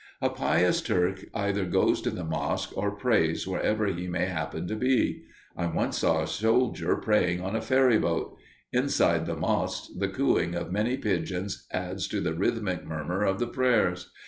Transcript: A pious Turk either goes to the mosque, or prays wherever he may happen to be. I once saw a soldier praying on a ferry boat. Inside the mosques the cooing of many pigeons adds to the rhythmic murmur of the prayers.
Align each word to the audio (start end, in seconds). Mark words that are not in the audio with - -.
A 0.19 0.31
pious 0.31 0.81
Turk 0.81 1.25
either 1.35 1.63
goes 1.63 2.01
to 2.01 2.09
the 2.09 2.23
mosque, 2.23 2.71
or 2.75 2.89
prays 2.89 3.45
wherever 3.47 3.85
he 3.85 4.07
may 4.07 4.25
happen 4.25 4.65
to 4.67 4.75
be. 4.75 5.25
I 5.55 5.67
once 5.67 5.99
saw 5.99 6.23
a 6.23 6.27
soldier 6.27 6.95
praying 6.95 7.39
on 7.39 7.55
a 7.55 7.61
ferry 7.61 7.99
boat. 7.99 8.35
Inside 8.73 9.27
the 9.27 9.35
mosques 9.37 9.93
the 9.95 10.09
cooing 10.09 10.55
of 10.55 10.71
many 10.71 10.97
pigeons 10.97 11.67
adds 11.71 12.07
to 12.07 12.19
the 12.19 12.33
rhythmic 12.33 12.83
murmur 12.83 13.21
of 13.21 13.37
the 13.37 13.45
prayers. 13.45 14.11